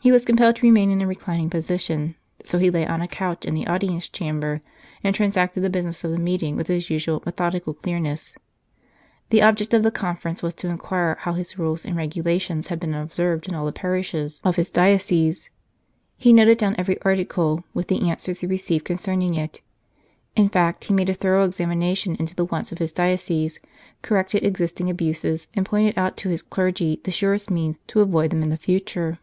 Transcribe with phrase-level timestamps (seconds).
[0.00, 3.44] He was compelled to remain in a reclining position, so he lay on a couch
[3.44, 4.62] in the audience chamber,
[5.04, 8.32] and transacted the business of the meeting with his usual methodical clear ness.
[9.28, 12.94] The object of the conference was to inquire how his rules and regulations had been
[12.94, 15.50] observed in all the parishes of his diocese.
[16.16, 19.60] He noted down every article, with the answers he received concern ing it.
[20.34, 23.60] In fact, he made a thorough examination into the wants of his diocese,
[24.00, 28.00] corrected existing abuses, and pointed out to his clergy the surest means to adopt to
[28.00, 29.18] avoid them in the future.